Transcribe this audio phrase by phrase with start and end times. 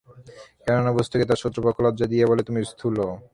[0.65, 2.97] কেননা, বস্তুকে তার শত্রুপক্ষ লজ্জা দিয়ে বলে, তুমি স্থূল।